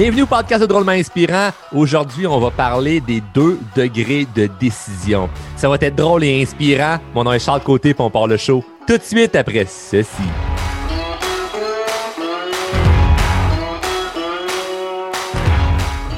Bienvenue 0.00 0.22
au 0.22 0.26
podcast 0.26 0.60
de 0.62 0.66
Drôlement 0.66 0.92
Inspirant. 0.92 1.50
Aujourd'hui, 1.72 2.24
on 2.24 2.38
va 2.38 2.52
parler 2.52 3.00
des 3.00 3.20
deux 3.34 3.58
degrés 3.74 4.28
de 4.32 4.48
décision. 4.60 5.28
Ça 5.56 5.68
va 5.68 5.74
être 5.80 5.96
drôle 5.96 6.22
et 6.22 6.40
inspirant. 6.40 6.98
Mon 7.16 7.24
nom 7.24 7.32
est 7.32 7.40
Charles 7.40 7.62
Côté, 7.62 7.94
puis 7.94 8.04
on 8.04 8.08
part 8.08 8.28
le 8.28 8.36
show 8.36 8.64
tout 8.86 8.96
de 8.96 9.02
suite 9.02 9.34
après 9.34 9.64
ceci. 9.64 10.22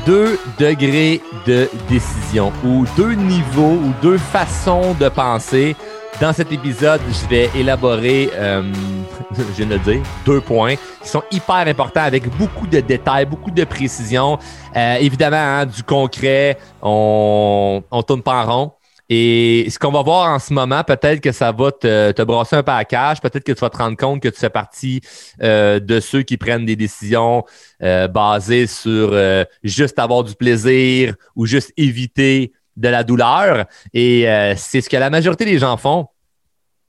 Deux 0.05 0.39
degrés 0.59 1.23
de 1.47 1.67
décision 1.89 2.53
ou 2.63 2.85
deux 2.99 3.15
niveaux 3.15 3.79
ou 3.83 3.95
deux 4.03 4.19
façons 4.19 4.93
de 5.01 5.09
penser 5.09 5.75
dans 6.21 6.35
cet 6.35 6.53
épisode, 6.53 7.01
je 7.09 7.29
vais 7.29 7.51
élaborer, 7.57 8.29
euh, 8.35 8.63
je 9.37 9.43
viens 9.57 9.67
de 9.67 9.75
le 9.75 9.79
dire, 9.79 10.03
deux 10.27 10.43
points 10.43 10.75
qui 11.03 11.09
sont 11.09 11.23
hyper 11.31 11.67
importants 11.67 12.03
avec 12.03 12.29
beaucoup 12.37 12.67
de 12.67 12.81
détails, 12.81 13.25
beaucoup 13.25 13.51
de 13.51 13.65
précision. 13.65 14.39
Euh, 14.77 14.97
évidemment, 14.97 15.39
hein, 15.39 15.67
du 15.67 15.83
concret, 15.83 16.59
on, 16.83 17.83
on 17.91 18.03
tourne 18.03 18.23
pas 18.23 18.45
en 18.45 18.53
rond. 18.53 18.73
Et 19.09 19.67
ce 19.71 19.79
qu'on 19.79 19.91
va 19.91 20.03
voir 20.03 20.31
en 20.31 20.39
ce 20.39 20.53
moment, 20.53 20.85
peut-être 20.85 21.21
que 21.21 21.33
ça 21.33 21.53
va 21.53 21.73
te, 21.73 22.23
brasser 22.23 22.57
un 22.57 22.63
peu 22.63 22.71
à 22.71 22.85
cache, 22.85 23.21
peut-être 23.21 23.43
que 23.43 23.53
tu 23.53 23.61
vas 23.61 23.71
te 23.71 23.79
rendre 23.79 23.97
compte 23.97 24.23
que 24.23 24.29
tu 24.29 24.39
fais 24.39 24.51
partie 24.51 25.01
euh, 25.43 25.81
de 25.81 26.01
ceux 26.01 26.23
qui 26.23 26.37
prennent 26.37 26.67
des 26.67 26.77
décisions 26.77 27.45
basées 27.81 28.67
sur 28.69 29.19
juste 29.65 29.99
avoir 29.99 30.23
du 30.23 30.35
plaisir 30.35 31.15
ou 31.35 31.47
juste 31.47 31.73
éviter 31.77 32.53
de 32.77 32.89
la 32.89 33.03
douleur. 33.03 33.65
Et 33.93 34.27
c'est 34.57 34.81
ce 34.81 34.89
que 34.89 34.97
la 34.97 35.11
majorité 35.11 35.45
des 35.45 35.59
gens 35.59 35.77
font. 35.77 36.07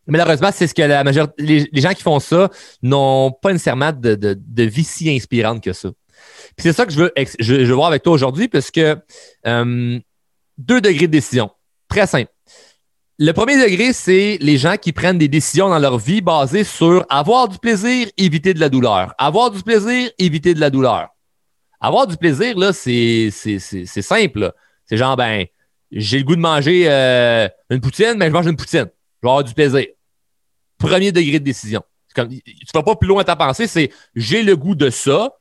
Malheureusement, 0.07 0.49
c'est 0.53 0.67
ce 0.67 0.73
que 0.73 0.81
la 0.81 1.03
majorité, 1.03 1.33
les, 1.71 1.81
gens 1.81 1.93
qui 1.93 2.01
font 2.01 2.19
ça 2.19 2.49
n'ont 2.81 3.31
pas 3.31 3.51
nécessairement 3.51 3.91
de, 3.91 4.15
de, 4.15 4.35
de, 4.39 4.63
vie 4.63 4.83
si 4.83 5.09
inspirante 5.09 5.63
que 5.63 5.73
ça. 5.73 5.89
Puis 6.55 6.63
c'est 6.63 6.73
ça 6.73 6.85
que 6.85 6.91
je 6.91 6.97
veux, 6.97 7.13
je, 7.39 7.53
veux 7.55 7.73
voir 7.73 7.87
avec 7.87 8.03
toi 8.03 8.13
aujourd'hui, 8.13 8.47
parce 8.47 8.71
que 8.71 8.97
euh, 9.47 9.99
deux 10.57 10.81
degrés 10.81 11.07
de 11.07 11.11
décision. 11.11 11.51
Très 11.87 12.07
simple. 12.07 12.31
Le 13.19 13.33
premier 13.33 13.61
degré, 13.61 13.93
c'est 13.93 14.37
les 14.41 14.57
gens 14.57 14.77
qui 14.77 14.93
prennent 14.93 15.19
des 15.19 15.27
décisions 15.27 15.69
dans 15.69 15.77
leur 15.77 15.99
vie 15.99 16.21
basées 16.21 16.63
sur 16.63 17.05
avoir 17.09 17.47
du 17.47 17.59
plaisir, 17.59 18.07
éviter 18.17 18.53
de 18.55 18.59
la 18.59 18.69
douleur. 18.69 19.13
Avoir 19.19 19.51
du 19.51 19.61
plaisir, 19.61 20.09
éviter 20.17 20.55
de 20.55 20.59
la 20.59 20.71
douleur. 20.71 21.09
Avoir 21.79 22.07
du 22.07 22.17
plaisir, 22.17 22.57
là, 22.57 22.73
c'est 22.73 23.29
simple. 23.29 24.51
C'est 24.85 24.97
genre, 24.97 25.15
ben, 25.15 25.45
j'ai 25.91 26.17
le 26.17 26.23
goût 26.23 26.35
de 26.35 26.41
manger 26.41 26.85
euh, 26.87 27.47
une 27.69 27.81
poutine, 27.81 28.15
mais 28.17 28.27
je 28.27 28.31
mange 28.31 28.47
une 28.47 28.55
poutine. 28.55 28.89
Je 29.21 29.27
vais 29.27 29.29
avoir 29.29 29.43
du 29.43 29.53
plaisir. 29.53 29.85
Premier 30.77 31.11
degré 31.11 31.39
de 31.39 31.45
décision. 31.45 31.83
Tu 32.15 32.21
ne 32.21 32.73
vas 32.73 32.83
pas 32.83 32.95
plus 32.95 33.07
loin 33.07 33.21
à 33.21 33.25
ta 33.25 33.35
pensée, 33.35 33.67
c'est 33.67 33.91
j'ai 34.15 34.43
le 34.43 34.55
goût 34.57 34.75
de 34.75 34.89
ça. 34.89 35.37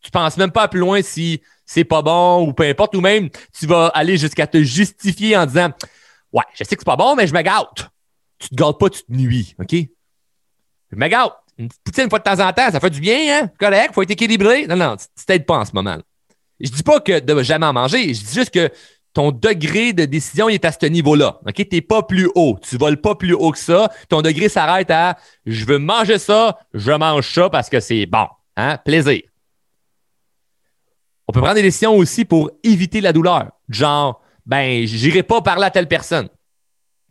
Tu 0.00 0.10
penses 0.10 0.36
même 0.36 0.50
pas 0.50 0.68
plus 0.68 0.80
loin 0.80 1.00
si 1.00 1.40
c'est 1.64 1.84
pas 1.84 2.02
bon 2.02 2.46
ou 2.46 2.52
peu 2.52 2.64
importe, 2.64 2.94
ou 2.94 3.00
même 3.00 3.30
tu 3.58 3.66
vas 3.66 3.86
aller 3.88 4.18
jusqu'à 4.18 4.46
te 4.46 4.62
justifier 4.62 5.36
en 5.36 5.46
disant 5.46 5.70
Ouais, 6.32 6.42
je 6.52 6.64
sais 6.64 6.74
que 6.74 6.80
c'est 6.80 6.84
pas 6.84 6.96
bon, 6.96 7.14
mais 7.14 7.26
je 7.26 7.32
me 7.32 7.42
gâte. 7.42 7.88
Tu 8.38 8.48
te 8.48 8.54
gâtes 8.54 8.78
pas, 8.78 8.90
tu 8.90 9.04
te 9.04 9.12
nuis, 9.12 9.54
OK? 9.58 9.72
Je 9.72 10.96
me 10.96 11.08
gâte. 11.08 11.32
Une 11.56 11.68
poutine 11.84 12.04
une 12.04 12.10
fois 12.10 12.18
de 12.18 12.24
temps 12.24 12.40
en 12.40 12.52
temps, 12.52 12.70
ça 12.72 12.80
fait 12.80 12.90
du 12.90 13.00
bien, 13.00 13.42
hein? 13.42 13.50
Correct, 13.58 13.94
faut 13.94 14.02
être 14.02 14.10
équilibré. 14.10 14.66
Non, 14.66 14.76
non, 14.76 14.96
tu 14.96 15.24
t'aides 15.24 15.46
pas 15.46 15.58
en 15.58 15.64
ce 15.64 15.70
moment. 15.72 15.96
Je 16.58 16.70
dis 16.70 16.82
pas 16.82 17.00
que 17.00 17.20
de 17.20 17.42
jamais 17.42 17.66
en 17.66 17.72
manger, 17.72 18.12
je 18.12 18.24
dis 18.24 18.34
juste 18.34 18.50
que 18.50 18.70
ton 19.14 19.30
degré 19.30 19.92
de 19.92 20.04
décision 20.04 20.48
est 20.48 20.64
à 20.64 20.72
ce 20.72 20.86
niveau-là. 20.86 21.40
OK? 21.46 21.54
Tu 21.54 21.68
n'es 21.72 21.80
pas 21.80 22.02
plus 22.02 22.28
haut. 22.34 22.58
Tu 22.60 22.76
voles 22.76 23.00
pas 23.00 23.14
plus 23.14 23.32
haut 23.32 23.52
que 23.52 23.58
ça. 23.58 23.88
Ton 24.08 24.22
degré 24.22 24.48
s'arrête 24.48 24.90
à 24.90 25.16
je 25.46 25.64
veux 25.64 25.78
manger 25.78 26.18
ça, 26.18 26.58
je 26.74 26.90
mange 26.90 27.32
ça 27.32 27.48
parce 27.48 27.70
que 27.70 27.78
c'est 27.78 28.06
bon. 28.06 28.26
Hein? 28.56 28.76
Plaisir. 28.84 29.22
On 31.28 31.32
peut 31.32 31.40
prendre 31.40 31.54
des 31.54 31.62
décisions 31.62 31.94
aussi 31.96 32.24
pour 32.24 32.50
éviter 32.64 33.00
la 33.00 33.12
douleur. 33.12 33.52
Genre, 33.68 34.20
ben, 34.44 34.84
j'irai 34.84 35.22
pas 35.22 35.40
parler 35.40 35.64
à 35.64 35.70
telle 35.70 35.88
personne. 35.88 36.28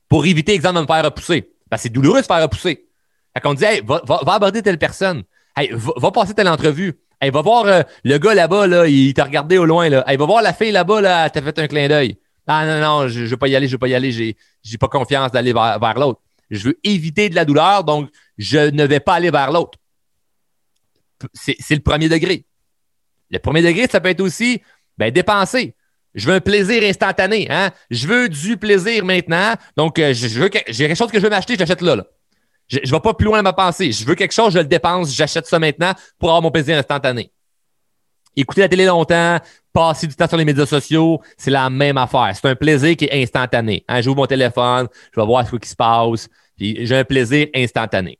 Pour 0.10 0.26
éviter, 0.26 0.54
exemple, 0.54 0.76
de 0.76 0.82
me 0.82 0.86
faire 0.86 1.04
repousser. 1.04 1.54
Que 1.72 1.78
c'est 1.78 1.90
douloureux 1.90 2.18
de 2.18 2.24
se 2.24 2.28
faire 2.28 2.42
repousser. 2.42 2.86
Fait 3.34 3.42
qu'on 3.42 3.56
dit, 3.56 3.64
hey, 3.64 3.82
va, 3.84 4.02
aborder 4.28 4.62
telle 4.62 4.78
personne. 4.78 5.24
Hey, 5.56 5.72
va 5.74 6.12
passer 6.12 6.34
telle 6.34 6.50
entrevue. 6.50 7.00
Hey, 7.24 7.30
va 7.30 7.42
voir 7.42 7.66
euh, 7.68 7.84
le 8.04 8.18
gars 8.18 8.34
là-bas, 8.34 8.68
là, 8.68 8.86
il 8.86 9.14
t'a 9.14 9.24
regardé 9.24 9.58
au 9.58 9.64
loin. 9.64 9.88
Là. 9.88 10.04
Va 10.06 10.26
voir 10.26 10.42
la 10.42 10.52
fille 10.52 10.74
là-bas, 10.74 11.00
là, 11.00 11.26
elle 11.26 11.32
t'a 11.32 11.42
fait 11.42 11.58
un 11.58 11.68
clin 11.68 11.88
d'œil. 11.88 12.18
Ah 12.48 12.66
non, 12.66 12.82
non, 12.82 13.08
je 13.08 13.22
ne 13.22 13.28
veux 13.28 13.38
pas 13.38 13.48
y 13.48 13.56
aller, 13.56 13.68
je 13.68 13.72
veux 13.72 13.78
pas 13.78 13.88
y 13.88 13.96
aller, 13.96 14.12
j'ai, 14.12 14.36
j'ai 14.62 14.78
pas 14.78 14.90
confiance 14.90 15.32
d'aller 15.32 15.54
vers, 15.54 15.80
vers 15.80 15.98
l'autre. 15.98 16.20
Je 16.52 16.68
veux 16.68 16.80
éviter 16.84 17.30
de 17.30 17.36
la 17.36 17.46
douleur, 17.46 17.86
donc 17.86 18.10
je 18.38 18.58
ne 18.58 18.84
vais 18.84 19.00
pas 19.00 19.14
aller 19.14 19.32
vers 19.32 19.52
l'autre. 19.52 19.80
C'est, 21.34 21.56
le 21.70 21.80
premier 21.80 22.10
degré. 22.10 22.46
Le 23.32 23.40
premier 23.40 23.62
degré, 23.62 23.88
ça 23.90 24.02
peut 24.02 24.10
être 24.10 24.20
aussi 24.20 24.62
ben, 24.98 25.10
dépenser. 25.10 25.76
Je 26.16 26.28
veux 26.28 26.36
un 26.36 26.42
plaisir 26.42 26.84
instantané. 26.84 27.48
Hein? 27.50 27.72
Je 27.90 28.06
veux 28.06 28.28
du 28.28 28.58
plaisir 28.58 29.06
maintenant. 29.06 29.54
Donc, 29.78 29.98
euh, 29.98 30.14
je, 30.14 30.28
j'ai 30.28 30.50
quelque 30.50 30.96
chose 30.96 31.10
que 31.10 31.20
je 31.20 31.24
veux 31.24 31.30
m'acheter, 31.30 31.56
j'achète 31.56 31.82
là. 31.82 31.96
là. 31.96 32.06
Je 32.68 32.80
ne 32.80 32.90
vais 32.90 33.00
pas 33.00 33.14
plus 33.14 33.26
loin 33.26 33.38
dans 33.38 33.44
ma 33.44 33.54
pensée. 33.54 33.92
Je 33.92 34.06
veux 34.06 34.16
quelque 34.16 34.34
chose, 34.34 34.54
je 34.54 34.60
le 34.60 34.66
dépense, 34.66 35.14
j'achète 35.14 35.46
ça 35.46 35.60
maintenant 35.60 35.94
pour 36.18 36.30
avoir 36.30 36.42
mon 36.42 36.52
plaisir 36.52 36.78
instantané. 36.78 37.32
Écouter 38.36 38.62
la 38.62 38.70
télé 38.70 38.86
longtemps, 38.86 39.40
passer 39.74 40.08
du 40.08 40.16
temps 40.16 40.28
sur 40.28 40.38
les 40.38 40.46
médias 40.46 40.66
sociaux, 40.66 41.22
c'est 41.38 41.52
la 41.52 41.70
même 41.70 41.98
affaire. 41.98 42.32
C'est 42.34 42.48
un 42.48 42.56
plaisir 42.56 42.96
qui 42.96 43.06
est 43.06 43.22
instantané. 43.22 43.84
Hein, 43.88 44.02
j'ouvre 44.02 44.18
mon 44.18 44.26
téléphone, 44.26 44.88
je 45.14 45.20
vais 45.20 45.26
voir 45.26 45.48
ce 45.48 45.56
qui 45.56 45.70
se 45.70 45.76
passe, 45.76 46.30
puis 46.56 46.86
j'ai 46.86 46.98
un 46.98 47.04
plaisir 47.04 47.48
instantané. 47.54 48.18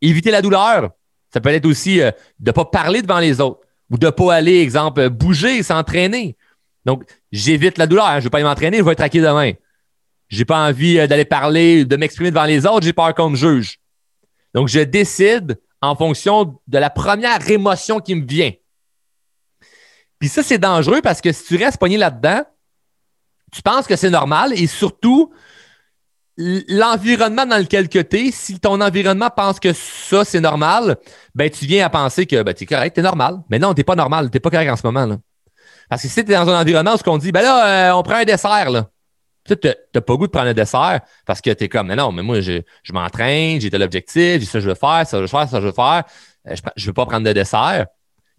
Éviter 0.00 0.30
la 0.30 0.42
douleur, 0.42 0.90
ça 1.32 1.40
peut 1.40 1.50
être 1.50 1.66
aussi 1.66 2.00
euh, 2.00 2.10
de 2.38 2.50
ne 2.50 2.52
pas 2.52 2.64
parler 2.64 3.02
devant 3.02 3.18
les 3.18 3.40
autres 3.40 3.60
ou 3.90 3.98
de 3.98 4.06
ne 4.06 4.10
pas 4.10 4.34
aller, 4.34 4.60
exemple, 4.60 5.08
bouger, 5.08 5.62
s'entraîner. 5.62 6.36
Donc, 6.84 7.04
j'évite 7.32 7.78
la 7.78 7.86
douleur. 7.86 8.06
Hein, 8.06 8.14
je 8.14 8.18
ne 8.18 8.22
vais 8.24 8.30
pas 8.30 8.42
m'entraîner, 8.42 8.78
je 8.78 8.82
vais 8.82 8.92
être 8.92 8.98
traqué 8.98 9.20
demain. 9.20 9.52
J'ai 10.28 10.44
pas 10.44 10.66
envie 10.66 10.98
euh, 10.98 11.06
d'aller 11.06 11.24
parler, 11.24 11.84
de 11.84 11.96
m'exprimer 11.96 12.30
devant 12.30 12.44
les 12.44 12.66
autres, 12.66 12.84
j'ai 12.84 12.92
peur 12.92 13.14
qu'on 13.14 13.30
me 13.30 13.36
juge. 13.36 13.78
Donc, 14.54 14.68
je 14.68 14.80
décide 14.80 15.60
en 15.80 15.94
fonction 15.96 16.58
de 16.66 16.78
la 16.78 16.90
première 16.90 17.48
émotion 17.50 18.00
qui 18.00 18.14
me 18.14 18.26
vient. 18.26 18.52
Puis 20.18 20.28
ça, 20.28 20.42
c'est 20.42 20.58
dangereux 20.58 21.00
parce 21.02 21.20
que 21.20 21.32
si 21.32 21.44
tu 21.44 21.56
restes 21.56 21.78
pogné 21.78 21.98
là-dedans, 21.98 22.44
tu 23.52 23.62
penses 23.62 23.86
que 23.86 23.96
c'est 23.96 24.10
normal 24.10 24.52
et 24.54 24.66
surtout, 24.66 25.32
l'environnement 26.36 27.46
dans 27.46 27.58
lequel 27.58 27.88
tu 27.88 27.98
es, 27.98 28.30
si 28.32 28.58
ton 28.58 28.80
environnement 28.80 29.30
pense 29.30 29.60
que 29.60 29.72
ça, 29.72 30.24
c'est 30.24 30.40
normal, 30.40 30.96
ben 31.34 31.48
tu 31.48 31.64
viens 31.66 31.86
à 31.86 31.90
penser 31.90 32.26
que 32.26 32.42
ben, 32.42 32.54
tu 32.54 32.64
es 32.64 32.66
correct, 32.66 32.94
tu 32.94 33.00
es 33.00 33.02
normal. 33.02 33.38
Mais 33.50 33.58
non, 33.58 33.74
tu 33.74 33.84
pas 33.84 33.94
normal, 33.94 34.30
tu 34.30 34.40
pas 34.40 34.50
correct 34.50 34.70
en 34.70 34.76
ce 34.76 34.86
moment. 34.86 35.18
Parce 35.88 36.02
que 36.02 36.08
si 36.08 36.24
tu 36.24 36.32
es 36.32 36.34
dans 36.34 36.48
un 36.48 36.60
environnement 36.60 36.94
où 36.94 37.10
on 37.10 37.18
dit, 37.18 37.30
ben 37.30 37.42
là, 37.42 37.90
euh, 37.90 37.96
on 37.96 38.02
prend 38.02 38.16
un 38.16 38.24
dessert, 38.24 38.70
là. 38.70 38.88
Tu 39.46 39.54
n'as 39.94 40.00
pas 40.00 40.16
goût 40.16 40.26
de 40.26 40.32
prendre 40.32 40.48
un 40.48 40.54
dessert 40.54 41.00
parce 41.26 41.40
que 41.40 41.50
tu 41.50 41.64
es 41.64 41.68
comme, 41.68 41.88
mais 41.88 41.96
non, 41.96 42.12
mais 42.12 42.22
moi, 42.22 42.40
je, 42.40 42.62
je 42.82 42.92
m'entraîne, 42.92 43.60
j'ai 43.60 43.70
tel 43.70 43.82
objectif, 43.82 44.40
j'ai 44.40 44.46
ça, 44.46 44.60
je 44.60 44.68
veux 44.68 44.74
faire, 44.74 45.06
ça, 45.06 45.18
je 45.18 45.22
veux 45.22 45.28
faire, 45.28 45.48
ça, 45.48 45.60
je 45.60 45.66
veux 45.66 45.72
faire. 45.72 46.04
Euh, 46.48 46.54
je 46.76 46.82
ne 46.82 46.86
veux 46.86 46.92
pas 46.92 47.06
prendre 47.06 47.26
de 47.26 47.32
dessert. 47.32 47.86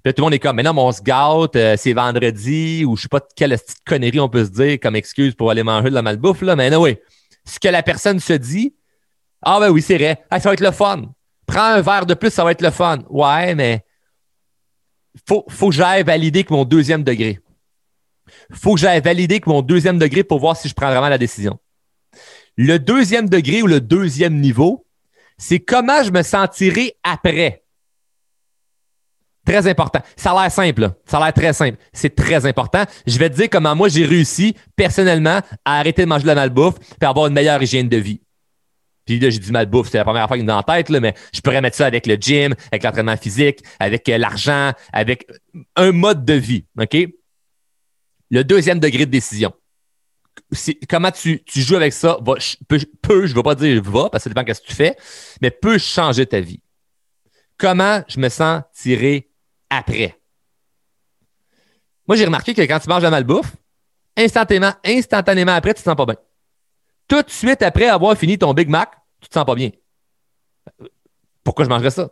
Puis 0.03 0.13
tout 0.13 0.21
le 0.21 0.25
monde 0.25 0.33
est 0.33 0.39
comme, 0.39 0.55
mais 0.55 0.63
non, 0.63 0.73
mais 0.73 0.81
on 0.81 0.91
se 0.91 1.01
gâte, 1.01 1.55
euh, 1.55 1.75
c'est 1.77 1.93
vendredi, 1.93 2.85
ou 2.85 2.95
je 2.95 3.03
sais 3.03 3.07
pas 3.07 3.21
quelle 3.35 3.57
petite 3.57 3.83
connerie 3.85 4.19
on 4.19 4.29
peut 4.29 4.45
se 4.45 4.51
dire 4.51 4.79
comme 4.79 4.95
excuse 4.95 5.33
pour 5.33 5.49
aller 5.49 5.63
manger 5.63 5.89
de 5.89 5.95
la 5.95 6.01
malbouffe, 6.01 6.41
là, 6.41 6.55
mais 6.55 6.69
non, 6.69 6.81
oui. 6.81 6.97
Ce 7.43 7.59
que 7.59 7.67
la 7.67 7.83
personne 7.83 8.19
se 8.19 8.33
dit, 8.33 8.75
ah 9.41 9.59
ben 9.59 9.69
oui, 9.69 9.81
c'est 9.81 9.97
vrai, 9.97 10.23
ça 10.31 10.39
va 10.39 10.53
être 10.53 10.61
le 10.61 10.72
fun. 10.72 11.03
Prends 11.45 11.73
un 11.73 11.81
verre 11.81 12.05
de 12.05 12.13
plus, 12.13 12.31
ça 12.31 12.43
va 12.43 12.51
être 12.51 12.61
le 12.61 12.72
fun. 12.72 12.99
Ouais, 13.09 13.53
mais 13.55 13.83
faut, 15.27 15.45
faut 15.49 15.69
que 15.69 15.75
j'aille 15.75 16.03
valider 16.03 16.43
que 16.43 16.53
mon 16.53 16.66
deuxième 16.66 17.03
degré 17.03 17.40
faut 18.51 18.75
que 18.75 18.79
j'aille 18.81 19.01
valider 19.01 19.39
que 19.39 19.49
mon 19.49 19.61
deuxième 19.61 19.97
degré 19.97 20.23
pour 20.23 20.39
voir 20.39 20.57
si 20.57 20.67
je 20.67 20.73
prends 20.73 20.89
vraiment 20.89 21.09
la 21.09 21.17
décision. 21.17 21.59
Le 22.57 22.77
deuxième 22.77 23.27
degré 23.29 23.61
ou 23.61 23.67
le 23.67 23.81
deuxième 23.81 24.39
niveau, 24.39 24.85
c'est 25.37 25.59
comment 25.59 26.03
je 26.03 26.11
me 26.11 26.23
sentirai 26.23 26.95
après. 27.03 27.63
Très 29.45 29.67
important. 29.67 29.99
Ça 30.15 30.31
a 30.31 30.41
l'air 30.41 30.51
simple. 30.51 30.91
Ça 31.05 31.17
a 31.17 31.25
l'air 31.25 31.33
très 31.33 31.53
simple. 31.53 31.77
C'est 31.93 32.15
très 32.15 32.45
important. 32.45 32.83
Je 33.05 33.19
vais 33.19 33.29
te 33.29 33.35
dire 33.35 33.49
comment 33.51 33.75
moi 33.75 33.89
j'ai 33.89 34.05
réussi 34.05 34.55
personnellement 34.75 35.39
à 35.63 35.79
arrêter 35.79 36.03
de 36.03 36.07
manger 36.07 36.23
de 36.23 36.27
la 36.27 36.35
malbouffe 36.35 36.75
et 36.99 37.05
avoir 37.05 37.27
une 37.27 37.33
meilleure 37.33 37.61
hygiène 37.61 37.87
de 37.87 37.97
vie. 37.97 38.21
Puis 39.05 39.19
là, 39.19 39.29
j'ai 39.29 39.37
dit 39.37 39.51
malbouffe, 39.51 39.89
c'est 39.91 39.99
la 39.99 40.03
première 40.03 40.27
fois 40.27 40.35
qu'il 40.35 40.45
me 40.45 40.49
dans 40.49 40.57
la 40.57 40.63
tête, 40.63 40.89
mais 40.89 41.13
je 41.31 41.39
pourrais 41.41 41.61
mettre 41.61 41.77
ça 41.77 41.85
avec 41.85 42.07
le 42.07 42.15
gym, 42.15 42.55
avec 42.71 42.83
l'entraînement 42.83 43.17
physique, 43.17 43.59
avec 43.79 44.09
euh, 44.09 44.17
l'argent, 44.17 44.71
avec 44.91 45.27
un 45.75 45.91
mode 45.91 46.25
de 46.25 46.33
vie. 46.33 46.65
OK? 46.79 46.97
Le 48.29 48.43
deuxième 48.43 48.79
degré 48.79 49.05
de 49.05 49.11
décision. 49.11 49.53
Comment 50.89 51.11
tu, 51.11 51.41
joues 51.55 51.75
avec 51.75 51.93
ça 51.93 52.17
peut, 52.67 53.25
je 53.25 53.31
ne 53.31 53.35
vais 53.35 53.43
pas 53.43 53.55
dire 53.55 53.81
va, 53.83 54.09
parce 54.09 54.23
que 54.23 54.29
ça 54.29 54.33
dépend 54.33 54.43
de 54.43 54.53
ce 54.53 54.61
que 54.61 54.67
tu 54.67 54.73
fais, 54.73 54.95
mais 55.41 55.51
peut 55.51 55.77
changer 55.77 56.25
ta 56.25 56.39
vie. 56.39 56.61
Comment 57.57 58.03
je 58.07 58.19
me 58.19 58.29
sens 58.29 58.63
tiré 58.73 59.29
après? 59.69 60.19
Moi, 62.07 62.17
j'ai 62.17 62.25
remarqué 62.25 62.53
que 62.53 62.61
quand 62.61 62.79
tu 62.79 62.89
manges 62.89 63.03
la 63.03 63.09
malbouffe, 63.09 63.55
instantanément, 64.17 64.73
instantanément 64.85 65.53
après, 65.53 65.73
tu 65.73 65.81
te 65.81 65.85
sens 65.85 65.95
pas 65.95 66.05
bien. 66.05 66.17
Tout 67.07 67.21
de 67.21 67.29
suite 67.29 67.61
après 67.61 67.87
avoir 67.87 68.17
fini 68.17 68.37
ton 68.37 68.53
Big 68.53 68.69
Mac, 68.69 68.91
tu 69.21 69.29
te 69.29 69.33
sens 69.33 69.45
pas 69.45 69.55
bien. 69.55 69.71
Pourquoi 71.43 71.66
je 71.66 71.69
mangerais 71.69 71.91
ça? 71.91 72.09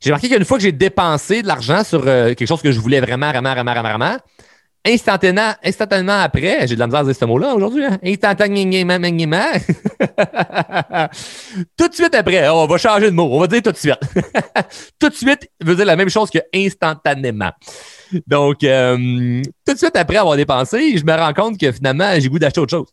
J'ai 0.00 0.10
remarqué 0.10 0.28
qu'une 0.28 0.44
fois 0.44 0.58
que 0.58 0.62
j'ai 0.62 0.72
dépensé 0.72 1.42
de 1.42 1.46
l'argent 1.46 1.82
sur 1.82 2.06
euh, 2.06 2.34
quelque 2.34 2.46
chose 2.46 2.60
que 2.60 2.70
je 2.70 2.78
voulais 2.78 3.00
vraiment, 3.00 3.30
vraiment, 3.30 3.54
vraiment, 3.54 3.72
vraiment, 3.72 3.88
vraiment, 3.88 4.18
instantanément, 4.86 5.54
instantanément 5.64 6.20
après, 6.20 6.66
j'ai 6.66 6.74
de 6.74 6.80
la 6.80 6.86
misère 6.86 7.00
à 7.00 7.04
dire 7.04 7.16
ce 7.16 7.24
mot-là 7.24 7.54
aujourd'hui, 7.54 7.84
hein? 7.84 7.98
instantanément, 8.04 8.98
tout 11.76 11.88
de 11.88 11.94
suite 11.94 12.14
après, 12.14 12.48
on 12.48 12.66
va 12.66 12.78
changer 12.78 13.10
de 13.10 13.16
mot, 13.16 13.28
on 13.30 13.40
va 13.40 13.46
dire 13.46 13.62
tout 13.62 13.72
de 13.72 13.76
suite. 13.76 13.98
tout 14.98 15.08
de 15.08 15.14
suite 15.14 15.50
veut 15.60 15.74
dire 15.74 15.84
la 15.84 15.96
même 15.96 16.08
chose 16.08 16.30
que 16.30 16.38
instantanément. 16.54 17.52
Donc, 18.26 18.62
euh, 18.62 19.42
tout 19.66 19.74
de 19.74 19.78
suite 19.78 19.96
après 19.96 20.16
avoir 20.16 20.36
dépensé, 20.36 20.96
je 20.96 21.04
me 21.04 21.12
rends 21.12 21.34
compte 21.34 21.58
que 21.58 21.72
finalement, 21.72 22.12
j'ai 22.18 22.28
goût 22.28 22.38
d'acheter 22.38 22.60
autre 22.60 22.76
chose. 22.76 22.88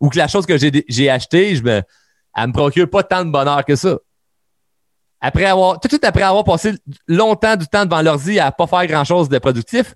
Ou 0.00 0.08
que 0.08 0.18
la 0.18 0.28
chose 0.28 0.46
que 0.46 0.56
j'ai 0.58 1.10
achetée, 1.10 1.56
je 1.56 1.62
me, 1.62 1.82
elle 2.36 2.48
me 2.48 2.52
procure 2.52 2.88
pas 2.88 3.02
tant 3.02 3.24
de 3.24 3.30
bonheur 3.30 3.64
que 3.64 3.74
ça. 3.74 3.96
Après 5.20 5.46
avoir, 5.46 5.80
tout 5.80 5.88
de 5.88 5.92
suite 5.92 6.04
après 6.04 6.22
avoir 6.22 6.44
passé 6.44 6.74
longtemps 7.08 7.56
du 7.56 7.66
temps 7.66 7.84
devant 7.84 8.02
l'ordi 8.02 8.38
à 8.38 8.52
pas 8.52 8.66
faire 8.66 8.86
grand-chose 8.86 9.28
de 9.28 9.38
productif, 9.38 9.94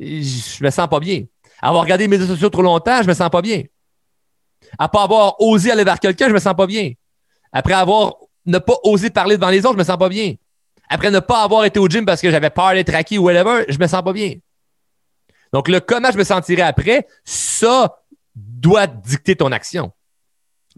je 0.00 0.64
me 0.64 0.70
sens 0.70 0.88
pas 0.88 1.00
bien. 1.00 1.24
Avoir 1.60 1.82
regardé 1.82 2.08
mes 2.08 2.16
réseaux 2.16 2.34
sociaux 2.34 2.48
trop 2.48 2.62
longtemps, 2.62 3.02
je 3.02 3.08
me 3.08 3.14
sens 3.14 3.28
pas 3.30 3.42
bien. 3.42 3.62
Pas 4.78 5.02
avoir 5.02 5.40
osé 5.40 5.70
aller 5.70 5.84
vers 5.84 6.00
quelqu'un, 6.00 6.28
je 6.28 6.32
me 6.32 6.38
sens 6.38 6.54
pas 6.56 6.66
bien. 6.66 6.92
Après 7.52 7.74
avoir 7.74 8.14
ne 8.46 8.58
pas 8.58 8.76
osé 8.84 9.10
parler 9.10 9.36
devant 9.36 9.50
les 9.50 9.60
autres, 9.60 9.74
je 9.74 9.78
me 9.78 9.84
sens 9.84 9.98
pas 9.98 10.08
bien. 10.08 10.34
Après 10.88 11.10
ne 11.10 11.20
pas 11.20 11.42
avoir 11.42 11.64
été 11.64 11.78
au 11.78 11.88
gym 11.88 12.04
parce 12.04 12.20
que 12.20 12.30
j'avais 12.30 12.50
peur 12.50 12.72
d'être 12.72 12.94
acquis 12.94 13.18
ou 13.18 13.24
whatever, 13.24 13.64
je 13.68 13.78
me 13.78 13.86
sens 13.86 14.02
pas 14.02 14.12
bien. 14.12 14.34
Donc, 15.52 15.68
le 15.68 15.80
comment 15.80 16.10
je 16.10 16.18
me 16.18 16.24
sentirai 16.24 16.62
après, 16.62 17.06
ça 17.24 18.02
doit 18.34 18.86
dicter 18.86 19.36
ton 19.36 19.52
action. 19.52 19.92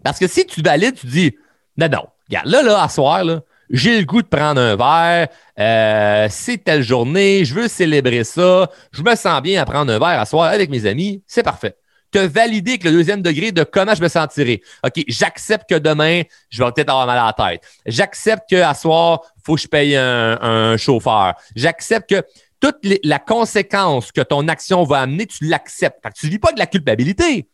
Parce 0.03 0.19
que 0.19 0.27
si 0.27 0.45
tu 0.45 0.61
valides, 0.61 0.95
tu 0.95 1.07
dis, 1.07 1.35
non, 1.77 1.87
non, 1.89 2.07
regarde, 2.27 2.47
là, 2.47 2.61
là, 2.61 2.83
à 2.83 2.89
soir, 2.89 3.23
là, 3.23 3.41
j'ai 3.69 3.99
le 3.99 4.05
goût 4.05 4.21
de 4.21 4.27
prendre 4.27 4.59
un 4.59 4.75
verre, 4.75 5.27
euh, 5.59 6.27
c'est 6.29 6.63
telle 6.63 6.83
journée, 6.83 7.45
je 7.45 7.53
veux 7.53 7.67
célébrer 7.67 8.23
ça, 8.23 8.69
je 8.91 9.01
me 9.01 9.15
sens 9.15 9.41
bien 9.41 9.61
à 9.61 9.65
prendre 9.65 9.91
un 9.91 9.99
verre 9.99 10.19
à 10.19 10.25
soir 10.25 10.45
avec 10.45 10.69
mes 10.69 10.85
amis, 10.85 11.23
c'est 11.27 11.43
parfait. 11.43 11.75
Te 12.11 12.19
valider 12.19 12.71
avec 12.71 12.83
le 12.83 12.91
deuxième 12.91 13.23
degré 13.23 13.51
de 13.51 13.63
comment 13.63 13.95
je 13.95 14.01
me 14.01 14.07
sentirai. 14.07 14.61
OK, 14.85 15.03
j'accepte 15.07 15.67
que 15.67 15.79
demain, 15.79 16.21
je 16.49 16.63
vais 16.63 16.71
peut-être 16.71 16.89
avoir 16.89 17.07
mal 17.07 17.17
à 17.17 17.33
la 17.35 17.51
tête. 17.51 17.61
J'accepte 17.87 18.47
qu'à 18.47 18.75
soir, 18.75 19.21
faut 19.43 19.55
que 19.55 19.61
je 19.61 19.67
paye 19.67 19.95
un, 19.95 20.77
chauffeur. 20.77 21.33
J'accepte 21.55 22.11
que 22.11 22.23
toute 22.59 22.77
la 23.03 23.17
conséquence 23.17 24.11
que 24.11 24.21
ton 24.21 24.47
action 24.47 24.83
va 24.83 24.99
amener, 24.99 25.25
tu 25.25 25.45
l'acceptes. 25.45 26.05
tu 26.15 26.27
ne 26.27 26.31
vis 26.31 26.39
pas 26.39 26.51
de 26.51 26.59
la 26.59 26.67
culpabilité. 26.67 27.47